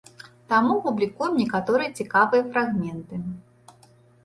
[0.53, 3.23] Таму публікуем некаторыя цікавыя фрагменты.